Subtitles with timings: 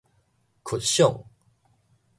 [0.63, 1.25] クッション